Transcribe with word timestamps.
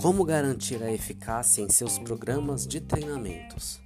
Como 0.00 0.24
garantir 0.24 0.82
a 0.82 0.90
eficácia 0.90 1.60
em 1.60 1.68
seus 1.68 1.98
programas 1.98 2.66
de 2.66 2.80
treinamentos? 2.80 3.82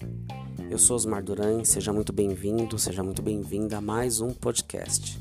Eu 0.71 0.79
sou 0.79 0.95
Osmar 0.95 1.25
Duran, 1.25 1.65
seja 1.65 1.93
muito 1.93 2.13
bem-vindo, 2.13 2.79
seja 2.79 3.03
muito 3.03 3.21
bem-vinda 3.21 3.79
a 3.79 3.81
mais 3.81 4.21
um 4.21 4.31
podcast. 4.31 5.21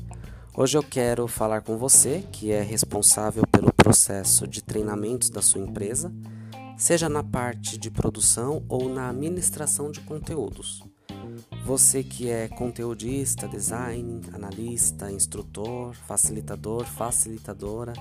Hoje 0.56 0.78
eu 0.78 0.84
quero 0.84 1.26
falar 1.26 1.62
com 1.62 1.76
você 1.76 2.24
que 2.30 2.52
é 2.52 2.62
responsável 2.62 3.44
pelo 3.48 3.72
processo 3.72 4.46
de 4.46 4.62
treinamentos 4.62 5.30
da 5.30 5.42
sua 5.42 5.62
empresa, 5.62 6.12
seja 6.78 7.08
na 7.08 7.24
parte 7.24 7.76
de 7.76 7.90
produção 7.90 8.64
ou 8.68 8.88
na 8.88 9.10
administração 9.10 9.90
de 9.90 10.00
conteúdos. 10.00 10.80
Você 11.64 12.04
que 12.04 12.30
é 12.30 12.46
conteudista, 12.46 13.48
design, 13.48 14.20
analista, 14.32 15.10
instrutor, 15.10 15.92
facilitador, 16.06 16.84
facilitadora, 16.84 17.94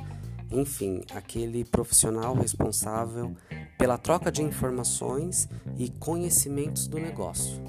enfim, 0.54 1.02
aquele 1.12 1.64
profissional 1.66 2.36
responsável 2.36 3.36
pela 3.78 3.98
troca 3.98 4.32
de 4.32 4.42
informações 4.42 5.50
e 5.78 5.90
conhecimentos 5.90 6.88
do 6.88 6.98
negócio. 7.00 7.62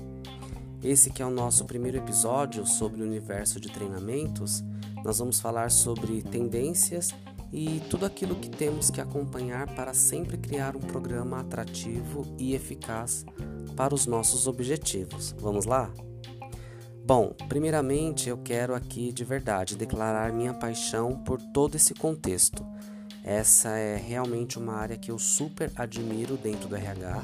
Esse 0.82 1.10
que 1.10 1.22
é 1.22 1.26
o 1.26 1.30
nosso 1.30 1.64
primeiro 1.64 1.96
episódio 1.96 2.66
sobre 2.66 3.02
o 3.02 3.06
universo 3.06 3.58
de 3.58 3.70
treinamentos, 3.70 4.62
nós 5.02 5.18
vamos 5.18 5.40
falar 5.40 5.70
sobre 5.70 6.22
tendências 6.22 7.14
e 7.50 7.80
tudo 7.88 8.04
aquilo 8.04 8.34
que 8.34 8.50
temos 8.50 8.90
que 8.90 9.00
acompanhar 9.00 9.74
para 9.74 9.94
sempre 9.94 10.36
criar 10.36 10.76
um 10.76 10.80
programa 10.80 11.40
atrativo 11.40 12.26
e 12.38 12.54
eficaz 12.54 13.24
para 13.74 13.94
os 13.94 14.06
nossos 14.06 14.46
objetivos. 14.46 15.34
Vamos 15.38 15.64
lá? 15.64 15.90
Bom, 17.06 17.34
primeiramente 17.50 18.30
eu 18.30 18.38
quero 18.38 18.74
aqui 18.74 19.12
de 19.12 19.24
verdade 19.24 19.76
declarar 19.76 20.32
minha 20.32 20.54
paixão 20.54 21.22
por 21.22 21.38
todo 21.38 21.74
esse 21.74 21.92
contexto. 21.92 22.64
Essa 23.22 23.76
é 23.76 23.94
realmente 23.94 24.58
uma 24.58 24.72
área 24.72 24.96
que 24.96 25.10
eu 25.10 25.18
super 25.18 25.70
admiro 25.76 26.38
dentro 26.38 26.66
do 26.66 26.74
RH 26.74 27.22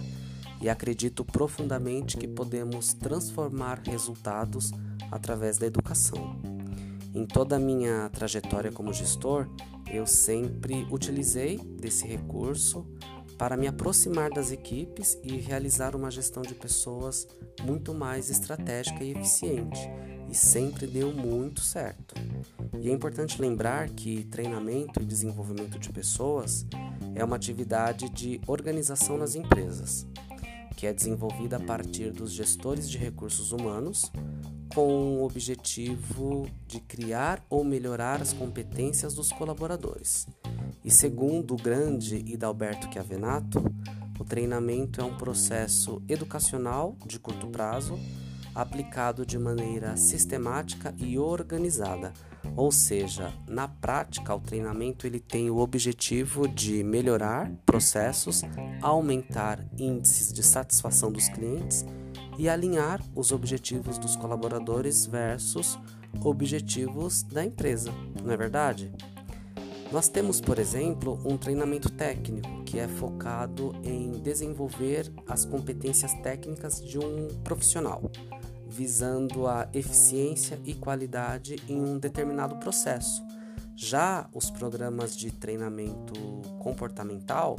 e 0.61 0.69
acredito 0.69 1.25
profundamente 1.25 2.19
que 2.19 2.29
podemos 2.29 2.93
transformar 2.93 3.81
resultados 3.83 4.71
através 5.11 5.57
da 5.57 5.67
educação. 5.67 6.39
Em 7.15 7.25
toda 7.25 7.57
a 7.57 7.59
minha 7.59 8.11
trajetória 8.11 8.71
como 8.71 8.93
gestor, 8.93 9.49
eu 9.91 10.07
sempre 10.07 10.87
utilizei 10.91 11.57
desse 11.57 12.07
recurso 12.07 12.87
para 13.41 13.57
me 13.57 13.67
aproximar 13.67 14.29
das 14.29 14.53
equipes 14.53 15.19
e 15.25 15.39
realizar 15.39 15.97
uma 15.97 16.11
gestão 16.11 16.43
de 16.43 16.55
pessoas 16.55 17.27
muito 17.63 17.95
mais 17.95 18.29
estratégica 18.29 19.03
e 19.03 19.13
eficiente, 19.13 19.81
e 20.31 20.35
sempre 20.35 20.87
deu 20.87 21.11
muito 21.11 21.63
certo. 21.63 22.15
E 22.79 22.91
é 22.91 22.93
importante 22.93 23.41
lembrar 23.41 23.89
que 23.89 24.25
treinamento 24.25 25.01
e 25.01 25.07
desenvolvimento 25.07 25.79
de 25.79 25.89
pessoas 25.89 26.67
é 27.15 27.25
uma 27.25 27.37
atividade 27.37 28.11
de 28.11 28.39
organização 28.47 29.17
nas 29.17 29.35
empresas, 29.35 30.07
que 30.77 30.87
é 30.87 30.93
desenvolvida 30.93 31.57
a 31.57 31.61
partir 31.61 32.13
dos 32.13 32.33
gestores 32.33 32.91
de 32.91 32.99
recursos 32.99 33.53
humanos 33.53 34.13
com 34.75 35.17
o 35.17 35.25
objetivo 35.25 36.47
de 36.67 36.79
criar 36.79 37.43
ou 37.49 37.65
melhorar 37.65 38.21
as 38.21 38.35
competências 38.35 39.15
dos 39.15 39.33
colaboradores. 39.33 40.27
E 40.85 40.91
segundo 40.91 41.55
o 41.55 41.57
grande 41.57 42.17
Hidalberto 42.17 42.91
Chiavenato, 42.91 43.63
o 44.19 44.25
treinamento 44.25 45.01
é 45.01 45.05
um 45.05 45.17
processo 45.17 46.03
educacional 46.09 46.97
de 47.07 47.19
curto 47.19 47.47
prazo, 47.47 47.99
aplicado 48.55 49.25
de 49.25 49.39
maneira 49.39 49.97
sistemática 49.97 50.95
e 50.99 51.19
organizada. 51.19 52.13
Ou 52.57 52.73
seja, 52.73 53.33
na 53.47 53.69
prática, 53.69 54.35
o 54.35 54.41
treinamento 54.41 55.07
ele 55.07 55.21
tem 55.21 55.51
o 55.51 55.59
objetivo 55.59 56.49
de 56.49 56.83
melhorar 56.83 57.51
processos, 57.65 58.43
aumentar 58.83 59.65
índices 59.79 60.33
de 60.33 60.43
satisfação 60.43 61.13
dos 61.13 61.29
clientes 61.29 61.85
e 62.39 62.49
alinhar 62.49 63.03
os 63.15 63.33
objetivos 63.33 63.99
dos 63.99 64.17
colaboradores 64.17 65.07
versus 65.07 65.79
objetivos 66.23 67.23
da 67.23 67.45
empresa, 67.45 67.93
não 68.23 68.33
é 68.33 68.37
verdade? 68.37 68.91
Nós 69.93 70.09
temos, 70.09 70.41
por 70.41 70.61
exemplo, 70.61 71.21
um 71.25 71.37
treinamento 71.37 71.91
técnico 71.91 72.63
que 72.63 72.79
é 72.79 72.87
focado 72.87 73.75
em 73.83 74.13
desenvolver 74.13 75.13
as 75.27 75.45
competências 75.45 76.15
técnicas 76.23 76.81
de 76.81 76.97
um 76.97 77.27
profissional, 77.43 78.01
visando 78.69 79.49
a 79.49 79.69
eficiência 79.75 80.61
e 80.65 80.75
qualidade 80.75 81.57
em 81.69 81.81
um 81.81 81.99
determinado 81.99 82.55
processo. 82.59 83.21
Já 83.75 84.29
os 84.33 84.49
programas 84.49 85.17
de 85.17 85.33
treinamento 85.33 86.15
comportamental, 86.61 87.59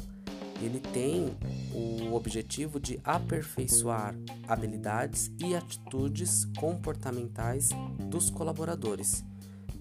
ele 0.62 0.80
tem 0.80 1.36
o 1.74 2.14
objetivo 2.14 2.80
de 2.80 2.98
aperfeiçoar 3.04 4.16
habilidades 4.48 5.30
e 5.38 5.54
atitudes 5.54 6.46
comportamentais 6.58 7.70
dos 8.10 8.30
colaboradores 8.30 9.22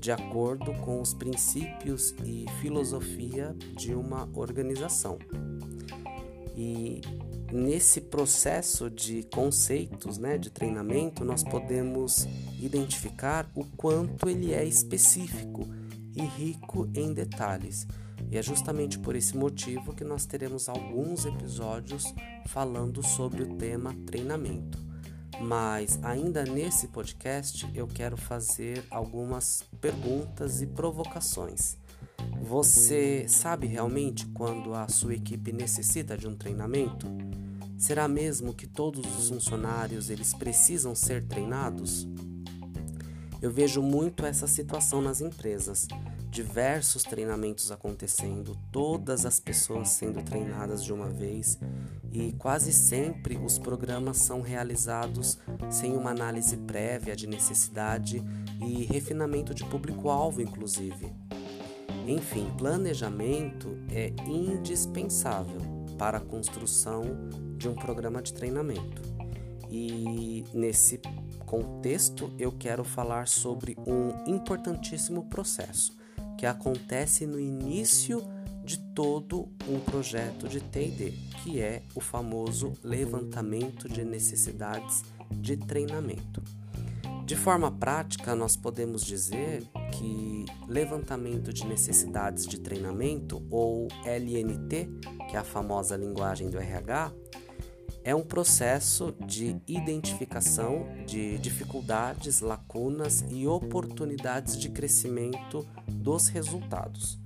de 0.00 0.10
acordo 0.10 0.72
com 0.82 1.00
os 1.00 1.12
princípios 1.12 2.14
e 2.24 2.46
filosofia 2.60 3.54
de 3.76 3.94
uma 3.94 4.28
organização. 4.34 5.18
E 6.56 7.00
nesse 7.52 8.00
processo 8.00 8.88
de 8.88 9.22
conceitos, 9.24 10.18
né, 10.18 10.38
de 10.38 10.50
treinamento, 10.50 11.24
nós 11.24 11.44
podemos 11.44 12.26
identificar 12.58 13.50
o 13.54 13.64
quanto 13.76 14.28
ele 14.28 14.54
é 14.54 14.64
específico 14.64 15.68
e 16.16 16.22
rico 16.22 16.88
em 16.94 17.12
detalhes. 17.12 17.86
E 18.30 18.38
é 18.38 18.42
justamente 18.42 18.98
por 18.98 19.16
esse 19.16 19.36
motivo 19.36 19.94
que 19.94 20.04
nós 20.04 20.24
teremos 20.24 20.68
alguns 20.68 21.26
episódios 21.26 22.04
falando 22.46 23.02
sobre 23.02 23.42
o 23.42 23.56
tema 23.56 23.94
treinamento. 24.06 24.89
Mas 25.40 25.98
ainda 26.02 26.44
nesse 26.44 26.88
podcast 26.88 27.68
eu 27.74 27.86
quero 27.86 28.16
fazer 28.16 28.84
algumas 28.90 29.64
perguntas 29.80 30.60
e 30.60 30.66
provocações. 30.66 31.76
Você 32.42 33.26
sabe 33.26 33.66
realmente 33.66 34.26
quando 34.26 34.74
a 34.74 34.86
sua 34.88 35.14
equipe 35.14 35.52
necessita 35.52 36.16
de 36.16 36.28
um 36.28 36.36
treinamento? 36.36 37.06
Será 37.78 38.06
mesmo 38.06 38.52
que 38.52 38.66
todos 38.66 39.04
os 39.18 39.30
funcionários 39.30 40.10
eles 40.10 40.34
precisam 40.34 40.94
ser 40.94 41.26
treinados? 41.26 42.06
Eu 43.40 43.50
vejo 43.50 43.80
muito 43.80 44.26
essa 44.26 44.46
situação 44.46 45.00
nas 45.00 45.22
empresas 45.22 45.88
diversos 46.30 47.02
treinamentos 47.02 47.72
acontecendo, 47.72 48.56
todas 48.70 49.26
as 49.26 49.40
pessoas 49.40 49.88
sendo 49.88 50.22
treinadas 50.22 50.84
de 50.84 50.92
uma 50.92 51.08
vez 51.08 51.58
e 52.12 52.32
quase 52.32 52.72
sempre 52.72 53.36
os 53.36 53.58
programas 53.58 54.18
são 54.18 54.40
realizados 54.40 55.38
sem 55.70 55.96
uma 55.96 56.10
análise 56.10 56.56
prévia 56.56 57.14
de 57.14 57.26
necessidade 57.26 58.22
e 58.60 58.84
refinamento 58.84 59.54
de 59.54 59.64
público-alvo, 59.64 60.42
inclusive. 60.42 61.12
Enfim, 62.06 62.50
planejamento 62.58 63.76
é 63.90 64.12
indispensável 64.26 65.60
para 65.96 66.18
a 66.18 66.20
construção 66.20 67.02
de 67.56 67.68
um 67.68 67.74
programa 67.74 68.20
de 68.20 68.32
treinamento. 68.32 69.02
E 69.70 70.44
nesse 70.52 71.00
contexto, 71.46 72.32
eu 72.38 72.50
quero 72.50 72.82
falar 72.82 73.28
sobre 73.28 73.76
um 73.86 74.28
importantíssimo 74.28 75.24
processo 75.28 75.96
que 76.36 76.46
acontece 76.46 77.26
no 77.26 77.38
início 77.38 78.22
todo 79.00 79.48
um 79.66 79.80
projeto 79.80 80.46
de 80.46 80.60
TD, 80.60 81.14
que 81.42 81.58
é 81.58 81.80
o 81.94 82.02
famoso 82.02 82.74
levantamento 82.84 83.88
de 83.88 84.04
necessidades 84.04 85.02
de 85.30 85.56
treinamento. 85.56 86.42
De 87.24 87.34
forma 87.34 87.72
prática, 87.72 88.34
nós 88.34 88.56
podemos 88.56 89.02
dizer 89.02 89.62
que 89.92 90.44
levantamento 90.68 91.50
de 91.50 91.66
necessidades 91.66 92.46
de 92.46 92.60
treinamento, 92.60 93.42
ou 93.50 93.88
LNT, 94.04 94.90
que 95.30 95.34
é 95.34 95.38
a 95.38 95.44
famosa 95.44 95.96
linguagem 95.96 96.50
do 96.50 96.58
RH, 96.58 97.10
é 98.04 98.14
um 98.14 98.22
processo 98.22 99.14
de 99.24 99.56
identificação 99.66 100.86
de 101.06 101.38
dificuldades, 101.38 102.40
lacunas 102.40 103.24
e 103.30 103.46
oportunidades 103.46 104.58
de 104.58 104.68
crescimento 104.68 105.66
dos 105.88 106.28
resultados. 106.28 107.19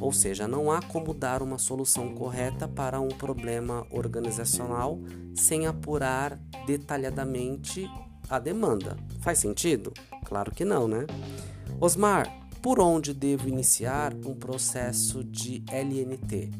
Ou 0.00 0.12
seja, 0.12 0.46
não 0.46 0.70
há 0.70 0.80
como 0.82 1.14
dar 1.14 1.42
uma 1.42 1.58
solução 1.58 2.14
correta 2.14 2.68
para 2.68 3.00
um 3.00 3.08
problema 3.08 3.86
organizacional 3.90 4.98
sem 5.34 5.66
apurar 5.66 6.38
detalhadamente 6.66 7.88
a 8.28 8.38
demanda. 8.38 8.96
Faz 9.20 9.38
sentido? 9.38 9.92
Claro 10.24 10.52
que 10.52 10.64
não, 10.64 10.86
né? 10.86 11.06
Osmar, 11.80 12.30
por 12.60 12.80
onde 12.80 13.14
devo 13.14 13.48
iniciar 13.48 14.12
um 14.24 14.34
processo 14.34 15.22
de 15.22 15.64
LNT? 15.70 16.50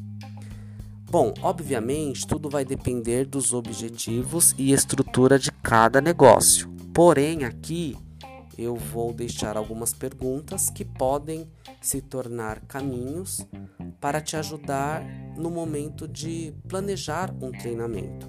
Bom, 1.09 1.33
obviamente 1.41 2.27
tudo 2.27 2.49
vai 2.49 2.65
depender 2.65 3.25
dos 3.25 3.53
objetivos 3.53 4.53
e 4.57 4.71
estrutura 4.71 5.39
de 5.39 5.51
cada 5.51 6.01
negócio. 6.01 6.69
Porém, 6.93 7.45
aqui 7.45 7.95
eu 8.57 8.75
vou 8.75 9.13
deixar 9.13 9.55
algumas 9.55 9.93
perguntas 9.93 10.69
que 10.69 10.83
podem 10.83 11.47
se 11.79 12.01
tornar 12.01 12.61
caminhos 12.61 13.45
para 14.01 14.19
te 14.19 14.35
ajudar 14.35 15.03
no 15.37 15.51
momento 15.51 16.07
de 16.07 16.53
planejar 16.67 17.33
um 17.41 17.51
treinamento 17.51 18.27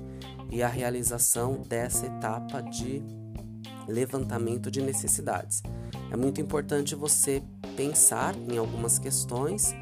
e 0.51 0.63
a 0.63 0.69
realização 0.69 1.63
dessa 1.63 2.07
etapa 2.07 2.61
de 2.61 3.03
levantamento 3.87 4.71
de 4.71 4.83
necessidades. 4.83 5.63
É 6.11 6.17
muito 6.17 6.41
importante 6.41 6.95
você 6.95 7.43
pensar 7.77 8.35
em 8.37 8.59
algumas 8.59 8.99
questões 8.99 9.75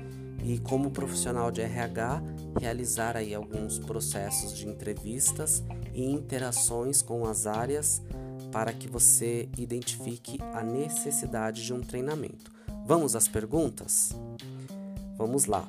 e 0.45 0.59
como 0.59 0.91
profissional 0.91 1.51
de 1.51 1.61
RH 1.61 2.23
realizar 2.61 3.17
aí 3.17 3.35
alguns 3.35 3.79
processos 3.79 4.57
de 4.57 4.69
entrevistas 4.69 5.65
e 5.93 6.05
interações 6.05 7.03
com 7.03 7.27
as 7.27 7.47
áreas 7.47 8.03
para 8.57 8.73
que 8.73 8.89
você 8.89 9.51
identifique 9.59 10.39
a 10.55 10.63
necessidade 10.63 11.63
de 11.63 11.75
um 11.75 11.83
treinamento. 11.83 12.51
Vamos 12.87 13.15
às 13.15 13.29
perguntas? 13.29 14.17
Vamos 15.19 15.45
lá. 15.45 15.69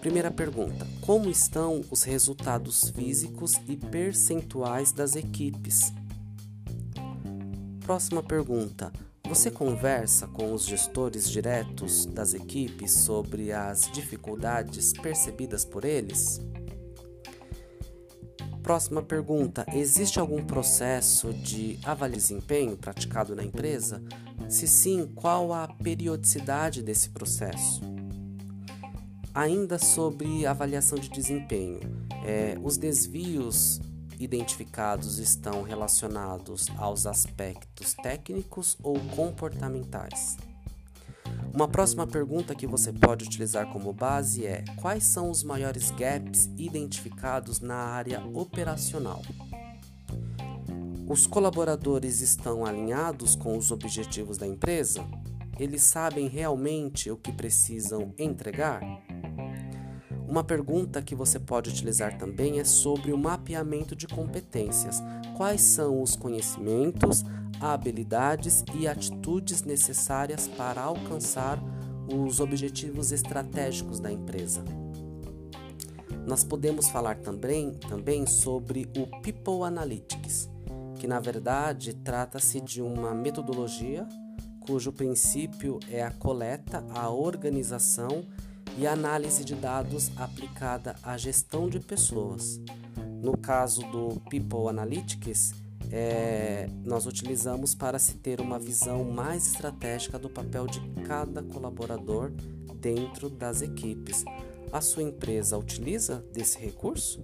Primeira 0.00 0.30
pergunta: 0.30 0.86
Como 1.00 1.28
estão 1.28 1.82
os 1.90 2.04
resultados 2.04 2.90
físicos 2.90 3.54
e 3.66 3.76
percentuais 3.76 4.92
das 4.92 5.16
equipes? 5.16 5.92
Próxima 7.80 8.22
pergunta: 8.22 8.92
Você 9.28 9.50
conversa 9.50 10.28
com 10.28 10.52
os 10.52 10.66
gestores 10.66 11.28
diretos 11.28 12.06
das 12.06 12.32
equipes 12.32 12.92
sobre 12.92 13.50
as 13.50 13.90
dificuldades 13.90 14.92
percebidas 14.92 15.64
por 15.64 15.84
eles? 15.84 16.40
Próxima 18.68 19.02
pergunta: 19.02 19.64
Existe 19.72 20.20
algum 20.20 20.44
processo 20.44 21.32
de 21.32 21.78
avaliação 21.82 22.10
de 22.10 22.42
desempenho 22.44 22.76
praticado 22.76 23.34
na 23.34 23.42
empresa? 23.42 24.02
Se 24.46 24.68
sim, 24.68 25.10
qual 25.14 25.54
a 25.54 25.66
periodicidade 25.66 26.82
desse 26.82 27.08
processo? 27.08 27.80
Ainda 29.32 29.78
sobre 29.78 30.44
avaliação 30.44 30.98
de 30.98 31.08
desempenho, 31.08 31.80
é, 32.26 32.58
os 32.62 32.76
desvios 32.76 33.80
identificados 34.20 35.18
estão 35.18 35.62
relacionados 35.62 36.66
aos 36.76 37.06
aspectos 37.06 37.94
técnicos 37.94 38.76
ou 38.82 39.00
comportamentais? 39.16 40.36
Uma 41.52 41.66
próxima 41.66 42.06
pergunta 42.06 42.54
que 42.54 42.66
você 42.66 42.92
pode 42.92 43.24
utilizar 43.24 43.66
como 43.72 43.92
base 43.92 44.46
é: 44.46 44.64
quais 44.76 45.04
são 45.04 45.30
os 45.30 45.42
maiores 45.42 45.90
gaps 45.90 46.50
identificados 46.56 47.60
na 47.60 47.76
área 47.76 48.24
operacional? 48.26 49.22
Os 51.08 51.26
colaboradores 51.26 52.20
estão 52.20 52.66
alinhados 52.66 53.34
com 53.34 53.56
os 53.56 53.70
objetivos 53.70 54.36
da 54.36 54.46
empresa? 54.46 55.04
Eles 55.58 55.82
sabem 55.82 56.28
realmente 56.28 57.10
o 57.10 57.16
que 57.16 57.32
precisam 57.32 58.14
entregar? 58.18 58.80
Uma 60.28 60.44
pergunta 60.44 61.00
que 61.00 61.14
você 61.14 61.40
pode 61.40 61.70
utilizar 61.70 62.18
também 62.18 62.60
é 62.60 62.64
sobre 62.64 63.14
o 63.14 63.18
mapeamento 63.18 63.96
de 63.96 64.06
competências. 64.06 65.02
Quais 65.36 65.62
são 65.62 66.02
os 66.02 66.14
conhecimentos, 66.14 67.24
habilidades 67.60 68.64
e 68.74 68.86
atitudes 68.86 69.62
necessárias 69.62 70.48
para 70.48 70.82
alcançar 70.82 71.58
os 72.12 72.40
objetivos 72.40 73.12
estratégicos 73.12 74.00
da 74.00 74.12
empresa? 74.12 74.64
Nós 76.26 76.44
podemos 76.44 76.88
falar 76.88 77.16
também, 77.16 77.72
também 77.88 78.26
sobre 78.26 78.88
o 78.96 79.06
People 79.22 79.64
Analytics, 79.64 80.50
que 80.98 81.06
na 81.06 81.20
verdade 81.20 81.94
trata-se 81.94 82.60
de 82.60 82.82
uma 82.82 83.14
metodologia 83.14 84.06
cujo 84.60 84.92
princípio 84.92 85.80
é 85.90 86.02
a 86.02 86.10
coleta, 86.10 86.84
a 86.94 87.08
organização 87.08 88.26
e 88.76 88.86
análise 88.86 89.42
de 89.42 89.54
dados 89.54 90.10
aplicada 90.14 90.94
à 91.02 91.16
gestão 91.16 91.70
de 91.70 91.80
pessoas. 91.80 92.60
No 93.22 93.36
caso 93.36 93.80
do 93.90 94.20
People 94.28 94.68
Analytics, 94.68 95.54
é, 95.90 96.68
nós 96.84 97.06
utilizamos 97.06 97.74
para 97.74 97.98
se 97.98 98.14
ter 98.14 98.40
uma 98.40 98.58
visão 98.58 99.04
mais 99.04 99.46
estratégica 99.46 100.18
do 100.18 100.28
papel 100.28 100.66
de 100.66 100.80
cada 101.06 101.42
colaborador 101.42 102.30
dentro 102.80 103.28
das 103.28 103.62
equipes. 103.62 104.24
A 104.72 104.80
sua 104.80 105.02
empresa 105.02 105.56
utiliza 105.56 106.24
desse 106.32 106.58
recurso? 106.58 107.22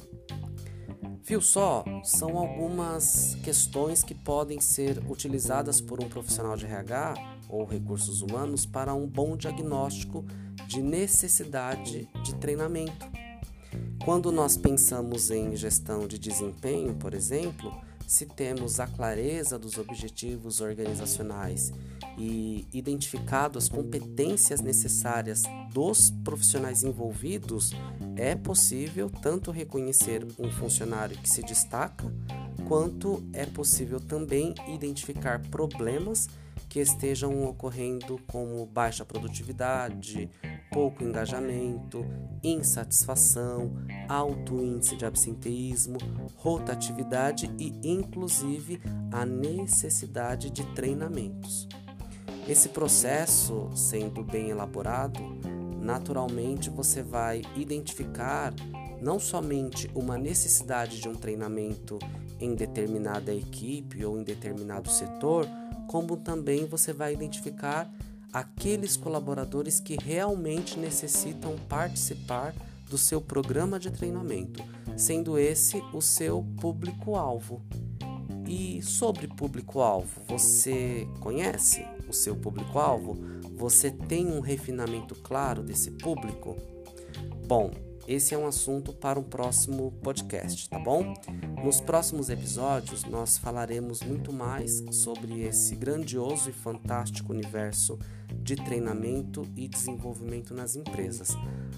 Viu 1.22 1.40
só? 1.40 1.84
São 2.02 2.36
algumas 2.36 3.34
questões 3.42 4.02
que 4.02 4.14
podem 4.14 4.60
ser 4.60 5.02
utilizadas 5.08 5.80
por 5.80 6.02
um 6.02 6.08
profissional 6.08 6.56
de 6.56 6.66
RH 6.66 7.14
ou 7.48 7.64
recursos 7.64 8.20
humanos 8.20 8.66
para 8.66 8.94
um 8.94 9.06
bom 9.06 9.36
diagnóstico 9.36 10.24
de 10.66 10.82
necessidade 10.82 12.08
de 12.22 12.34
treinamento. 12.34 13.06
Quando 14.04 14.30
nós 14.30 14.56
pensamos 14.56 15.30
em 15.30 15.56
gestão 15.56 16.06
de 16.06 16.18
desempenho, 16.18 16.94
por 16.94 17.14
exemplo, 17.14 17.72
se 18.06 18.26
temos 18.26 18.80
a 18.80 18.86
clareza 18.86 19.58
dos 19.58 19.78
objetivos 19.78 20.60
organizacionais 20.60 21.72
e 22.18 22.66
identificado 22.72 23.58
as 23.58 23.68
competências 23.68 24.60
necessárias 24.60 25.42
dos 25.72 26.10
profissionais 26.22 26.84
envolvidos, 26.84 27.72
é 28.16 28.34
possível 28.34 29.10
tanto 29.10 29.50
reconhecer 29.50 30.26
um 30.38 30.50
funcionário 30.50 31.16
que 31.18 31.28
se 31.28 31.42
destaca, 31.42 32.12
quanto 32.68 33.22
é 33.32 33.46
possível 33.46 34.00
também 34.00 34.54
identificar 34.68 35.40
problemas 35.48 36.28
que 36.68 36.80
estejam 36.80 37.44
ocorrendo 37.44 38.20
como 38.26 38.66
baixa 38.66 39.04
produtividade, 39.04 40.28
pouco 40.72 41.04
engajamento, 41.04 42.04
insatisfação, 42.42 43.72
alto 44.08 44.62
índice 44.62 44.96
de 44.96 45.06
absenteísmo, 45.06 45.98
rotatividade 46.36 47.50
e, 47.58 47.72
inclusive, 47.88 48.80
a 49.12 49.24
necessidade 49.24 50.50
de 50.50 50.64
treinamentos. 50.74 51.68
Esse 52.48 52.68
processo, 52.68 53.70
sendo 53.74 54.22
bem 54.22 54.50
elaborado, 54.50 55.20
naturalmente 55.80 56.68
você 56.68 57.02
vai 57.02 57.42
identificar 57.56 58.52
não 59.00 59.18
somente 59.18 59.90
uma 59.94 60.16
necessidade 60.16 61.00
de 61.00 61.08
um 61.08 61.14
treinamento 61.14 61.98
em 62.40 62.54
determinada 62.54 63.34
equipe 63.34 64.04
ou 64.04 64.18
em 64.18 64.22
determinado 64.22 64.90
setor, 64.90 65.46
como 65.86 66.16
também 66.16 66.66
você 66.66 66.92
vai 66.92 67.12
identificar 67.14 67.90
aqueles 68.32 68.96
colaboradores 68.96 69.78
que 69.78 69.96
realmente 69.96 70.78
necessitam 70.78 71.56
participar 71.68 72.54
do 72.90 72.98
seu 72.98 73.20
programa 73.20 73.78
de 73.78 73.90
treinamento, 73.90 74.62
sendo 74.96 75.38
esse 75.38 75.82
o 75.92 76.00
seu 76.00 76.44
público-alvo. 76.60 77.62
E 78.46 78.82
sobre 78.82 79.26
público-alvo, 79.26 80.20
você 80.28 81.08
conhece 81.20 81.86
o 82.08 82.12
seu 82.12 82.36
público-alvo? 82.36 83.16
Você 83.56 83.90
tem 83.90 84.26
um 84.26 84.40
refinamento 84.40 85.14
claro 85.14 85.62
desse 85.62 85.92
público? 85.92 86.56
Bom, 87.46 87.70
esse 88.06 88.34
é 88.34 88.38
um 88.38 88.46
assunto 88.46 88.92
para 88.92 89.18
um 89.18 89.22
próximo 89.22 89.92
podcast, 90.02 90.68
tá 90.68 90.78
bom? 90.78 91.14
Nos 91.62 91.80
próximos 91.80 92.28
episódios 92.28 93.04
nós 93.04 93.38
falaremos 93.38 94.02
muito 94.02 94.32
mais 94.32 94.84
sobre 94.90 95.42
esse 95.42 95.74
grandioso 95.74 96.50
e 96.50 96.52
fantástico 96.52 97.32
universo 97.32 97.98
de 98.42 98.56
treinamento 98.56 99.42
e 99.56 99.66
desenvolvimento 99.66 100.52
nas 100.54 100.76
empresas. 100.76 101.30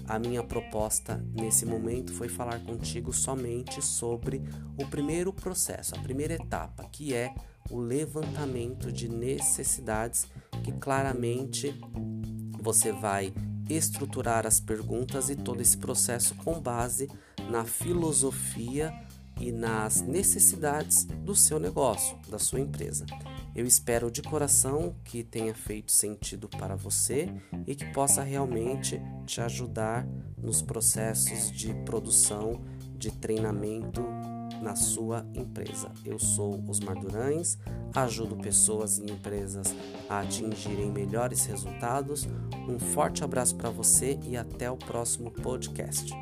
A 0.05 0.19
minha 0.19 0.43
proposta 0.43 1.23
nesse 1.33 1.65
momento 1.65 2.13
foi 2.13 2.27
falar 2.27 2.63
contigo 2.63 3.13
somente 3.13 3.81
sobre 3.81 4.43
o 4.77 4.85
primeiro 4.87 5.31
processo, 5.31 5.95
a 5.95 5.99
primeira 5.99 6.33
etapa, 6.33 6.83
que 6.91 7.13
é 7.13 7.33
o 7.69 7.77
levantamento 7.77 8.91
de 8.91 9.09
necessidades 9.09 10.27
que 10.63 10.71
claramente 10.73 11.73
você 12.61 12.91
vai 12.91 13.33
estruturar 13.69 14.45
as 14.45 14.59
perguntas 14.59 15.29
e 15.29 15.35
todo 15.35 15.61
esse 15.61 15.77
processo 15.77 16.35
com 16.35 16.59
base 16.59 17.09
na 17.49 17.65
filosofia 17.65 18.93
e 19.39 19.51
nas 19.51 20.01
necessidades 20.01 21.05
do 21.05 21.35
seu 21.35 21.59
negócio, 21.59 22.17
da 22.27 22.39
sua 22.39 22.59
empresa. 22.59 23.05
Eu 23.55 23.65
espero 23.65 24.11
de 24.11 24.21
coração 24.21 24.95
que 25.03 25.23
tenha 25.23 25.53
feito 25.53 25.91
sentido 25.91 26.47
para 26.47 26.75
você 26.75 27.29
e 27.65 27.75
que 27.75 27.85
possa 27.91 28.23
realmente 28.23 29.01
te 29.25 29.41
ajudar 29.41 30.07
nos 30.37 30.61
processos 30.61 31.51
de 31.51 31.73
produção, 31.85 32.61
de 32.95 33.11
treinamento 33.11 34.03
na 34.61 34.75
sua 34.75 35.25
empresa. 35.33 35.91
Eu 36.05 36.19
sou 36.19 36.63
Osmar 36.67 36.99
Durães, 36.99 37.57
ajudo 37.93 38.35
pessoas 38.37 38.97
e 38.97 39.03
empresas 39.11 39.75
a 40.09 40.19
atingirem 40.19 40.91
melhores 40.91 41.45
resultados. 41.45 42.27
Um 42.67 42.79
forte 42.79 43.23
abraço 43.23 43.55
para 43.55 43.69
você 43.69 44.19
e 44.23 44.35
até 44.35 44.69
o 44.69 44.77
próximo 44.77 45.31
podcast. 45.31 46.13